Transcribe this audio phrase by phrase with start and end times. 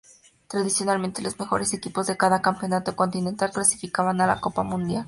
[0.47, 4.99] Tradicionalmente, los mejores equipos de cada campeonato continental clasificaban a la Copa Mundial.